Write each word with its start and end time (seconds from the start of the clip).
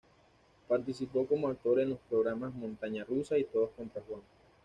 Participó 0.67 1.27
como 1.27 1.47
actor 1.49 1.79
en 1.79 1.91
los 1.91 1.99
programas 2.09 2.55
"Montaña 2.55 3.03
rusa" 3.03 3.37
y 3.37 3.43
"Todos 3.43 3.69
contra 3.77 4.01
Juan". 4.01 4.21